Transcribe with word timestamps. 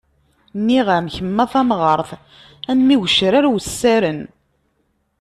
Nniɣ-am 0.59 1.05
kemm 1.15 1.37
a 1.43 1.45
tamɣart, 1.51 2.09
a 2.71 2.71
mm 2.77 2.89
igecrar 2.95 3.45
wessaren. 3.51 4.21